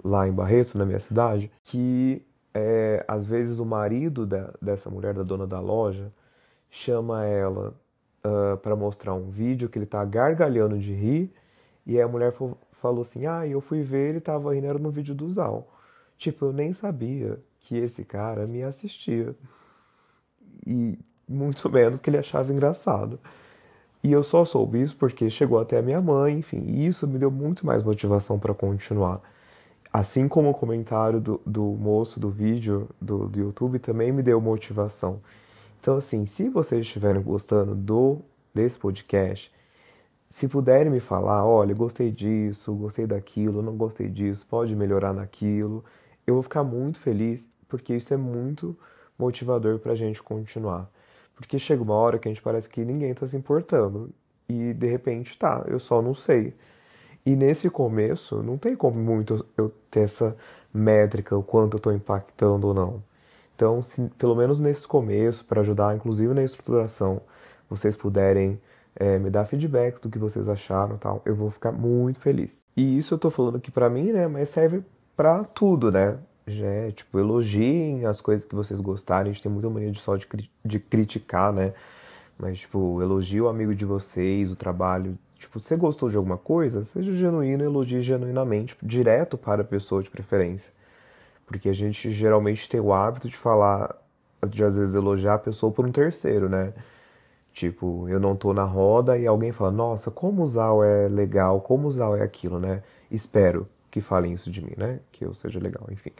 lá 0.03 0.27
em 0.27 0.31
Barretos, 0.31 0.75
na 0.75 0.85
minha 0.85 0.99
cidade, 0.99 1.51
que 1.63 2.21
é, 2.53 3.03
às 3.07 3.25
vezes 3.25 3.59
o 3.59 3.65
marido 3.65 4.25
da, 4.25 4.49
dessa 4.61 4.89
mulher, 4.89 5.13
da 5.13 5.23
dona 5.23 5.45
da 5.45 5.59
loja, 5.59 6.11
chama 6.71 7.25
ela 7.25 7.75
uh, 8.25 8.57
para 8.57 8.75
mostrar 8.75 9.13
um 9.13 9.29
vídeo 9.29 9.69
que 9.69 9.77
ele 9.77 9.85
tá 9.85 10.03
gargalhando 10.05 10.79
de 10.79 10.93
rir, 10.93 11.31
e 11.85 11.97
aí 11.97 12.01
a 12.01 12.07
mulher 12.07 12.33
falou 12.71 13.01
assim, 13.01 13.25
ah, 13.25 13.45
eu 13.45 13.59
fui 13.59 13.81
ver, 13.81 14.09
ele 14.09 14.21
tava 14.21 14.53
rindo, 14.53 14.65
era 14.65 14.79
no 14.79 14.89
vídeo 14.89 15.13
do 15.13 15.29
Zal. 15.29 15.67
Tipo, 16.17 16.45
eu 16.45 16.53
nem 16.53 16.71
sabia 16.71 17.39
que 17.59 17.75
esse 17.77 18.03
cara 18.03 18.47
me 18.47 18.63
assistia. 18.63 19.35
E 20.65 20.97
muito 21.27 21.67
menos 21.69 21.99
que 21.99 22.09
ele 22.09 22.17
achava 22.17 22.51
engraçado. 22.53 23.19
E 24.03 24.11
eu 24.11 24.23
só 24.23 24.43
soube 24.45 24.81
isso 24.81 24.95
porque 24.95 25.29
chegou 25.29 25.59
até 25.59 25.77
a 25.77 25.81
minha 25.81 26.01
mãe, 26.01 26.39
enfim, 26.39 26.63
e 26.65 26.87
isso 26.87 27.07
me 27.07 27.19
deu 27.19 27.29
muito 27.29 27.65
mais 27.65 27.83
motivação 27.83 28.39
para 28.39 28.53
continuar. 28.53 29.21
Assim 29.93 30.27
como 30.27 30.49
o 30.49 30.53
comentário 30.53 31.19
do, 31.19 31.41
do 31.45 31.63
moço 31.63 32.19
do 32.19 32.29
vídeo 32.29 32.89
do, 32.99 33.27
do 33.27 33.39
YouTube 33.39 33.77
também 33.77 34.11
me 34.11 34.23
deu 34.23 34.39
motivação. 34.39 35.19
Então, 35.81 35.97
assim, 35.97 36.27
se 36.27 36.47
vocês 36.47 36.81
estiverem 36.85 37.23
gostando 37.23 37.73
do 37.73 38.21
desse 38.53 38.77
podcast, 38.77 39.51
se 40.29 40.47
puderem 40.47 40.91
me 40.91 40.99
falar, 40.99 41.43
olha, 41.43 41.73
gostei 41.73 42.11
disso, 42.11 42.71
gostei 42.75 43.07
daquilo, 43.07 43.63
não 43.63 43.75
gostei 43.75 44.07
disso, 44.07 44.45
pode 44.47 44.75
melhorar 44.75 45.11
naquilo, 45.11 45.83
eu 46.27 46.35
vou 46.35 46.43
ficar 46.43 46.63
muito 46.63 46.99
feliz, 46.99 47.49
porque 47.67 47.95
isso 47.95 48.13
é 48.13 48.17
muito 48.17 48.77
motivador 49.17 49.79
para 49.79 49.93
a 49.93 49.95
gente 49.95 50.21
continuar. 50.21 50.87
Porque 51.33 51.57
chega 51.57 51.81
uma 51.81 51.95
hora 51.95 52.19
que 52.19 52.27
a 52.27 52.31
gente 52.31 52.43
parece 52.43 52.69
que 52.69 52.85
ninguém 52.85 53.11
tá 53.15 53.25
se 53.25 53.35
importando. 53.35 54.11
E 54.47 54.73
de 54.75 54.87
repente 54.87 55.35
tá, 55.35 55.65
eu 55.67 55.79
só 55.79 55.99
não 55.99 56.13
sei. 56.13 56.53
E 57.25 57.35
nesse 57.35 57.71
começo, 57.71 58.43
não 58.43 58.55
tem 58.55 58.75
como 58.75 58.99
muito 58.99 59.43
eu 59.57 59.73
ter 59.89 60.01
essa 60.01 60.37
métrica, 60.71 61.35
o 61.35 61.41
quanto 61.41 61.75
eu 61.75 61.77
estou 61.79 61.93
impactando 61.93 62.67
ou 62.67 62.73
não. 62.75 63.10
Então, 63.55 63.81
se, 63.83 64.09
pelo 64.17 64.35
menos 64.35 64.59
nesse 64.59 64.87
começo, 64.87 65.45
para 65.45 65.61
ajudar, 65.61 65.95
inclusive 65.95 66.33
na 66.33 66.43
estruturação, 66.43 67.21
vocês 67.69 67.95
puderem 67.95 68.59
é, 68.95 69.17
me 69.19 69.29
dar 69.29 69.45
feedback 69.45 70.01
do 70.01 70.09
que 70.09 70.19
vocês 70.19 70.47
acharam 70.49 70.97
tal, 70.97 71.21
eu 71.25 71.35
vou 71.35 71.49
ficar 71.51 71.71
muito 71.71 72.19
feliz. 72.19 72.65
E 72.75 72.97
isso 72.97 73.13
eu 73.13 73.17
estou 73.17 73.31
falando 73.31 73.57
aqui 73.57 73.71
para 73.71 73.89
mim, 73.89 74.11
né? 74.11 74.27
Mas 74.27 74.49
serve 74.49 74.83
para 75.15 75.43
tudo, 75.43 75.91
né? 75.91 76.17
já 76.47 76.67
é, 76.67 76.91
tipo, 76.91 77.19
elogiem 77.19 78.05
as 78.05 78.21
coisas 78.21 78.45
que 78.45 78.55
vocês 78.55 78.79
gostarem. 78.79 79.31
A 79.31 79.33
gente 79.33 79.43
tem 79.43 79.51
muita 79.51 79.69
mania 79.69 79.91
de 79.91 79.99
só 79.99 80.15
de, 80.15 80.27
de 80.63 80.79
criticar, 80.79 81.53
né? 81.53 81.73
Mas, 82.37 82.59
tipo, 82.59 83.01
elogie 83.01 83.41
o 83.41 83.47
amigo 83.47 83.73
de 83.75 83.85
vocês, 83.85 84.51
o 84.51 84.55
trabalho. 84.55 85.17
Tipo, 85.37 85.59
você 85.59 85.75
gostou 85.75 86.09
de 86.09 86.17
alguma 86.17 86.37
coisa? 86.37 86.83
Seja 86.83 87.13
genuíno, 87.13 87.63
elogie 87.63 88.01
genuinamente, 88.01 88.75
direto 88.81 89.37
para 89.37 89.61
a 89.61 89.65
pessoa 89.65 90.03
de 90.03 90.09
preferência. 90.09 90.73
Porque 91.51 91.67
a 91.67 91.73
gente 91.73 92.11
geralmente 92.11 92.69
tem 92.69 92.79
o 92.79 92.93
hábito 92.93 93.27
de 93.27 93.35
falar, 93.35 93.93
de 94.49 94.63
às 94.63 94.77
vezes 94.77 94.95
elogiar 94.95 95.33
a 95.33 95.37
pessoa 95.37 95.69
por 95.69 95.85
um 95.85 95.91
terceiro, 95.91 96.47
né? 96.47 96.73
Tipo, 97.51 98.07
eu 98.07 98.21
não 98.21 98.37
tô 98.37 98.53
na 98.53 98.63
roda 98.63 99.17
e 99.17 99.27
alguém 99.27 99.51
fala, 99.51 99.69
nossa, 99.69 100.09
como 100.09 100.43
usar 100.43 100.71
é 100.85 101.09
legal, 101.09 101.59
como 101.59 101.89
usar 101.89 102.17
é 102.17 102.23
aquilo, 102.23 102.57
né? 102.57 102.81
Espero 103.11 103.67
que 103.91 103.99
falem 103.99 104.31
isso 104.31 104.49
de 104.49 104.63
mim, 104.63 104.71
né? 104.77 105.01
Que 105.11 105.25
eu 105.25 105.33
seja 105.33 105.59
legal, 105.59 105.85
enfim. 105.91 106.11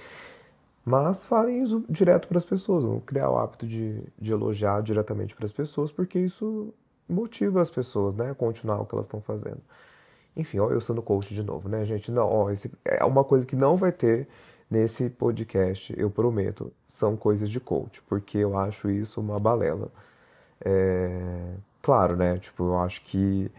Mas 0.84 1.26
falem 1.26 1.64
isso 1.64 1.82
direto 1.90 2.28
para 2.28 2.38
as 2.38 2.44
pessoas, 2.44 2.84
vão 2.84 3.00
criar 3.00 3.30
o 3.30 3.38
hábito 3.38 3.66
de, 3.66 4.04
de 4.20 4.34
elogiar 4.34 4.82
diretamente 4.82 5.34
para 5.34 5.46
as 5.46 5.54
pessoas, 5.54 5.94
porque 5.94 6.20
isso 6.20 6.74
motiva 7.08 7.62
as 7.62 7.70
pessoas, 7.70 8.16
né, 8.16 8.32
a 8.32 8.36
continuar 8.36 8.82
o 8.82 8.86
que 8.86 8.94
elas 8.94 9.06
estão 9.06 9.22
fazendo. 9.22 9.62
Enfim, 10.36 10.60
ó, 10.60 10.70
eu 10.70 10.82
sendo 10.82 11.02
coach 11.02 11.34
de 11.34 11.42
novo, 11.44 11.70
né, 11.70 11.86
gente? 11.86 12.12
Não, 12.12 12.28
ó, 12.28 12.50
esse 12.50 12.70
é 12.84 13.06
uma 13.06 13.24
coisa 13.24 13.46
que 13.46 13.56
não 13.56 13.78
vai 13.78 13.94
ter 13.94 14.28
nesse 14.72 15.10
podcast, 15.10 15.94
eu 15.98 16.10
prometo, 16.10 16.72
são 16.88 17.18
coisas 17.18 17.50
de 17.50 17.60
coach, 17.60 18.02
porque 18.04 18.38
eu 18.38 18.58
acho 18.58 18.90
isso 18.90 19.20
uma 19.20 19.38
balela. 19.38 19.92
É... 20.64 21.56
Claro, 21.82 22.16
né? 22.16 22.38
Tipo, 22.38 22.64
eu 22.64 22.80
acho 22.80 23.04
que 23.04 23.52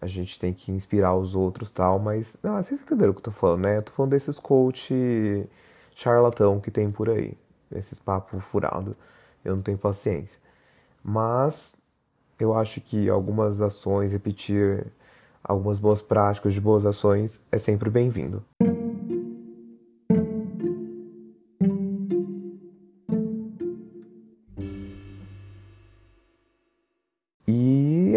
a 0.00 0.06
gente 0.06 0.38
tem 0.38 0.52
que 0.52 0.72
inspirar 0.72 1.14
os 1.14 1.34
outros 1.34 1.70
tal, 1.72 1.98
mas. 1.98 2.36
Ah, 2.42 2.62
vocês 2.62 2.80
entenderam 2.82 3.12
o 3.12 3.14
que 3.14 3.20
eu 3.20 3.24
tô 3.24 3.30
falando, 3.30 3.62
né? 3.62 3.78
Eu 3.78 3.82
tô 3.82 3.92
falando 3.92 4.10
desses 4.10 4.38
coach 4.38 5.46
charlatão 5.94 6.60
que 6.60 6.70
tem 6.70 6.90
por 6.90 7.08
aí. 7.08 7.36
Esses 7.72 7.98
papos 7.98 8.44
furados. 8.44 8.96
Eu 9.44 9.56
não 9.56 9.62
tenho 9.62 9.78
paciência. 9.78 10.40
Mas 11.02 11.76
eu 12.38 12.54
acho 12.54 12.80
que 12.80 13.08
algumas 13.08 13.60
ações, 13.60 14.12
repetir 14.12 14.86
algumas 15.42 15.78
boas 15.78 16.02
práticas 16.02 16.52
de 16.52 16.60
boas 16.60 16.84
ações 16.84 17.44
é 17.52 17.58
sempre 17.58 17.90
bem-vindo. 17.90 18.44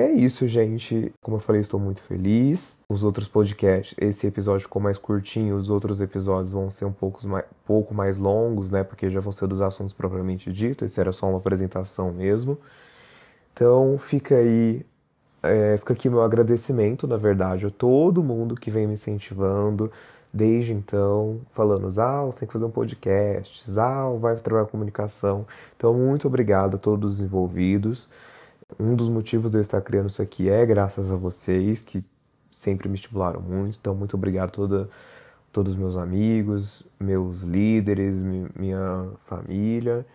É 0.03 0.11
isso, 0.11 0.47
gente. 0.47 1.13
Como 1.21 1.37
eu 1.37 1.41
falei, 1.41 1.61
estou 1.61 1.79
muito 1.79 2.01
feliz. 2.03 2.83
Os 2.89 3.03
outros 3.03 3.27
podcasts, 3.27 3.95
esse 3.99 4.27
episódio 4.27 4.61
ficou 4.61 4.81
mais 4.81 4.97
curtinho, 4.97 5.55
os 5.55 5.69
outros 5.69 6.01
episódios 6.01 6.51
vão 6.51 6.69
ser 6.69 6.85
um 6.85 6.91
pouco 6.91 7.25
mais, 7.27 7.45
pouco 7.65 7.93
mais 7.93 8.17
longos, 8.17 8.71
né? 8.71 8.83
Porque 8.83 9.09
já 9.09 9.19
vão 9.19 9.31
ser 9.31 9.47
dos 9.47 9.61
assuntos 9.61 9.93
propriamente 9.93 10.51
dito. 10.51 10.85
Esse 10.85 10.99
era 10.99 11.11
só 11.11 11.27
uma 11.29 11.37
apresentação 11.37 12.11
mesmo. 12.11 12.57
Então 13.53 13.97
fica 13.97 14.35
aí. 14.35 14.85
É, 15.41 15.77
fica 15.77 15.93
aqui 15.93 16.09
meu 16.09 16.21
agradecimento, 16.23 17.07
na 17.07 17.17
verdade, 17.17 17.65
a 17.65 17.69
todo 17.71 18.23
mundo 18.23 18.55
que 18.55 18.71
vem 18.71 18.87
me 18.87 18.93
incentivando 18.93 19.91
desde 20.33 20.73
então, 20.73 21.41
falando, 21.51 21.89
Zal, 21.91 22.31
você 22.31 22.39
tem 22.39 22.47
que 22.47 22.53
fazer 22.53 22.65
um 22.65 22.71
podcast, 22.71 23.69
Zal, 23.69 24.17
vai 24.19 24.35
trabalhar 24.37 24.67
comunicação. 24.67 25.45
Então, 25.77 25.93
muito 25.93 26.27
obrigado 26.27 26.75
a 26.75 26.77
todos 26.79 27.15
os 27.15 27.21
envolvidos. 27.21 28.09
Um 28.79 28.95
dos 28.95 29.09
motivos 29.09 29.51
de 29.51 29.57
eu 29.57 29.61
estar 29.61 29.81
criando 29.81 30.09
isso 30.09 30.21
aqui 30.21 30.49
é 30.49 30.65
graças 30.65 31.11
a 31.11 31.15
vocês, 31.15 31.81
que 31.81 32.03
sempre 32.51 32.87
me 32.87 32.95
estimularam 32.95 33.41
muito. 33.41 33.77
Então, 33.79 33.93
muito 33.95 34.15
obrigado 34.15 34.49
a 34.49 34.51
toda, 34.51 34.89
todos 35.51 35.73
os 35.73 35.77
meus 35.77 35.97
amigos, 35.97 36.83
meus 36.99 37.41
líderes, 37.41 38.21
minha 38.55 39.09
família. 39.25 40.05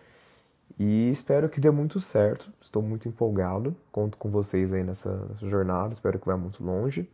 E 0.77 1.09
espero 1.09 1.49
que 1.49 1.59
dê 1.59 1.69
muito 1.69 1.99
certo. 1.99 2.49
Estou 2.61 2.81
muito 2.81 3.07
empolgado. 3.07 3.75
Conto 3.91 4.17
com 4.17 4.29
vocês 4.29 4.71
aí 4.71 4.83
nessa, 4.83 5.27
jornada. 5.41 5.93
Espero 5.93 6.17
que 6.17 6.25
vá 6.25 6.37
muito 6.37 6.63
longe. 6.63 7.09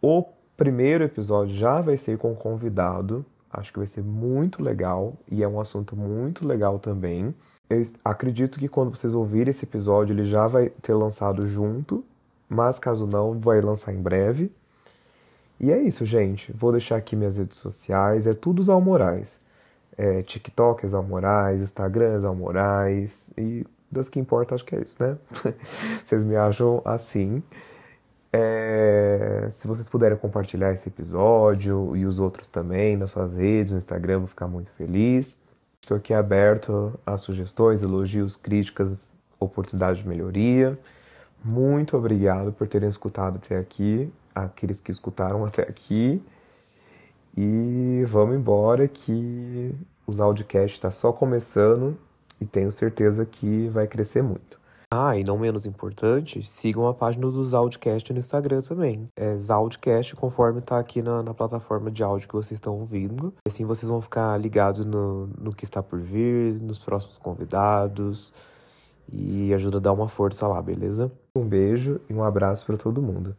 O 0.00 0.24
primeiro 0.56 1.02
episódio 1.02 1.54
já 1.54 1.80
vai 1.80 1.96
ser 1.96 2.18
com 2.18 2.34
convidado. 2.36 3.26
Acho 3.50 3.72
que 3.72 3.78
vai 3.78 3.86
ser 3.86 4.02
muito 4.02 4.62
legal 4.62 5.14
e 5.30 5.42
é 5.42 5.48
um 5.48 5.60
assunto 5.60 5.96
muito 5.96 6.46
legal 6.46 6.78
também. 6.78 7.34
Eu 7.68 7.82
acredito 8.04 8.58
que 8.58 8.68
quando 8.68 8.94
vocês 8.94 9.14
ouvirem 9.14 9.50
esse 9.50 9.64
episódio, 9.64 10.12
ele 10.12 10.24
já 10.24 10.46
vai 10.46 10.68
ter 10.68 10.94
lançado 10.94 11.46
junto, 11.46 12.04
mas 12.48 12.78
caso 12.78 13.06
não, 13.06 13.38
vai 13.38 13.60
lançar 13.60 13.92
em 13.92 14.00
breve. 14.00 14.52
E 15.58 15.72
é 15.72 15.80
isso, 15.80 16.04
gente. 16.04 16.52
Vou 16.52 16.72
deixar 16.72 16.96
aqui 16.96 17.16
minhas 17.16 17.38
redes 17.38 17.58
sociais, 17.58 18.26
é 18.26 18.34
tudo 18.34 18.62
Zal 18.62 18.80
Moraes. 18.80 19.40
É, 19.96 20.22
TikTok 20.22 20.86
Zal 20.86 21.02
Moraes, 21.02 21.60
Instagram 21.60 22.20
Zal 22.20 22.34
Moraes 22.34 23.30
e 23.38 23.64
das 23.90 24.08
que 24.08 24.18
importa, 24.18 24.56
acho 24.56 24.64
que 24.64 24.74
é 24.74 24.80
isso, 24.80 24.96
né? 25.00 25.16
vocês 26.04 26.24
me 26.24 26.36
acham 26.36 26.82
assim. 26.84 27.42
É, 28.32 29.46
se 29.50 29.68
vocês 29.68 29.88
puderem 29.88 30.18
compartilhar 30.18 30.72
esse 30.72 30.88
episódio 30.88 31.96
e 31.96 32.04
os 32.04 32.18
outros 32.18 32.48
também 32.48 32.96
nas 32.96 33.12
suas 33.12 33.32
redes, 33.32 33.70
no 33.70 33.78
Instagram, 33.78 34.18
vou 34.18 34.26
ficar 34.26 34.48
muito 34.48 34.72
feliz. 34.72 35.43
Estou 35.84 35.98
aqui 35.98 36.14
aberto 36.14 36.98
a 37.04 37.18
sugestões, 37.18 37.82
elogios, 37.82 38.36
críticas, 38.36 39.18
oportunidades 39.38 40.02
de 40.02 40.08
melhoria. 40.08 40.78
Muito 41.44 41.94
obrigado 41.94 42.54
por 42.54 42.66
terem 42.66 42.88
escutado 42.88 43.36
até 43.36 43.58
aqui, 43.58 44.10
aqueles 44.34 44.80
que 44.80 44.90
escutaram 44.90 45.44
até 45.44 45.60
aqui. 45.60 46.22
E 47.36 48.02
vamos 48.08 48.34
embora 48.34 48.88
que 48.88 49.74
os 50.06 50.22
audiocast 50.22 50.74
está 50.74 50.90
só 50.90 51.12
começando 51.12 51.98
e 52.40 52.46
tenho 52.46 52.72
certeza 52.72 53.26
que 53.26 53.68
vai 53.68 53.86
crescer 53.86 54.22
muito. 54.22 54.58
Ah, 54.96 55.18
e 55.18 55.24
não 55.24 55.36
menos 55.36 55.66
importante, 55.66 56.40
sigam 56.44 56.86
a 56.86 56.94
página 56.94 57.28
do 57.28 57.42
Zaldcast 57.42 58.12
no 58.12 58.18
Instagram 58.20 58.62
também. 58.62 59.08
É 59.16 59.36
Zaldcast, 59.36 60.14
conforme 60.14 60.60
tá 60.60 60.78
aqui 60.78 61.02
na, 61.02 61.20
na, 61.20 61.34
plataforma 61.34 61.90
de 61.90 62.04
áudio 62.04 62.28
que 62.28 62.34
vocês 62.34 62.58
estão 62.58 62.78
ouvindo. 62.78 63.34
Assim 63.44 63.64
vocês 63.64 63.90
vão 63.90 64.00
ficar 64.00 64.40
ligados 64.40 64.84
no, 64.84 65.26
no 65.36 65.52
que 65.52 65.64
está 65.64 65.82
por 65.82 65.98
vir, 65.98 66.62
nos 66.62 66.78
próximos 66.78 67.18
convidados. 67.18 68.32
E 69.12 69.52
ajuda 69.52 69.78
a 69.78 69.80
dar 69.80 69.92
uma 69.92 70.06
força 70.06 70.46
lá, 70.46 70.62
beleza? 70.62 71.10
Um 71.36 71.44
beijo 71.44 72.00
e 72.08 72.14
um 72.14 72.22
abraço 72.22 72.64
para 72.64 72.76
todo 72.76 73.02
mundo. 73.02 73.36